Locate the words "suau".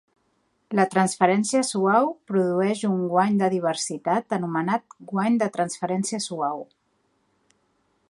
1.67-2.09, 6.31-6.69